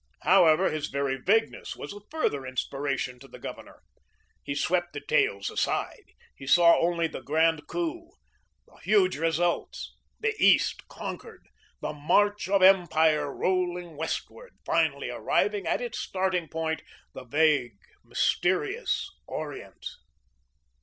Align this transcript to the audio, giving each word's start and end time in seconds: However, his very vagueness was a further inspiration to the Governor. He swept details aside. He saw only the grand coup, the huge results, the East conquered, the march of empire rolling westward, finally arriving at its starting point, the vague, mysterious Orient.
However, 0.23 0.71
his 0.71 0.87
very 0.87 1.15
vagueness 1.17 1.75
was 1.75 1.93
a 1.93 1.99
further 2.09 2.43
inspiration 2.43 3.19
to 3.19 3.27
the 3.27 3.37
Governor. 3.37 3.83
He 4.41 4.55
swept 4.55 4.93
details 4.93 5.51
aside. 5.51 6.13
He 6.35 6.47
saw 6.47 6.75
only 6.79 7.05
the 7.05 7.21
grand 7.21 7.67
coup, 7.67 8.09
the 8.65 8.77
huge 8.77 9.15
results, 9.17 9.95
the 10.19 10.33
East 10.43 10.87
conquered, 10.87 11.45
the 11.81 11.93
march 11.93 12.49
of 12.49 12.63
empire 12.63 13.31
rolling 13.31 13.95
westward, 13.95 14.53
finally 14.65 15.11
arriving 15.11 15.67
at 15.67 15.81
its 15.81 15.99
starting 15.99 16.47
point, 16.49 16.81
the 17.13 17.23
vague, 17.25 17.77
mysterious 18.03 19.07
Orient. 19.27 19.85